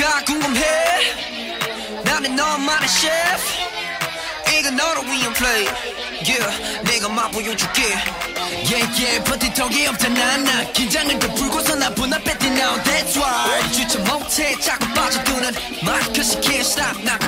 [0.00, 0.60] 뭐가 궁금해?
[2.04, 4.58] 나는 너만의 셰프.
[4.58, 5.68] 이건 너를 위한 플레이.
[6.24, 7.82] Yeah, 내가 맛보여줄게.
[8.64, 10.64] Yeah yeah 버틴 턱이 없잖아 나.
[10.72, 13.72] 긴장을 더 풀고서 나분 앞에 뛰나 that's why.
[13.72, 15.52] 주체 못해 자꾸 빠져드는
[15.84, 17.18] 마크 시킨 stop 나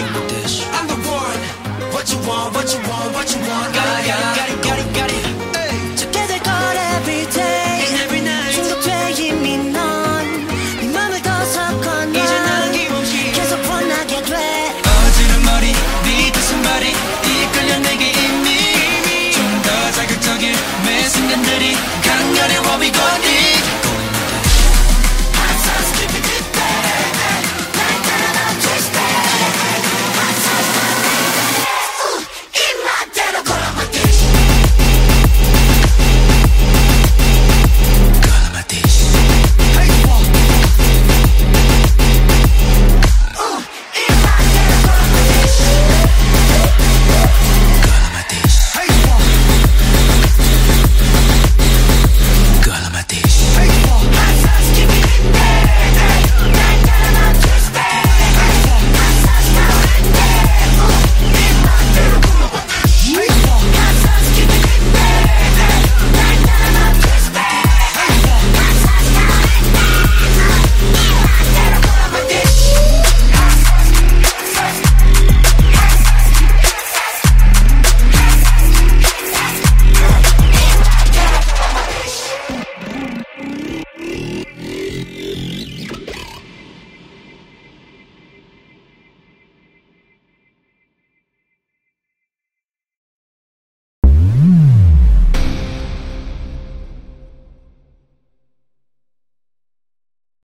[0.00, 1.92] I'm the one.
[1.92, 3.74] What you want, what you want, what you want.
[3.74, 4.87] Got it, got it, got it, got it.